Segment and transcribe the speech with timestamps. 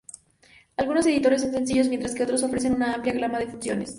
[0.77, 3.89] Algunos editores son sencillos mientras que otros ofrecen una amplia gama de funciones.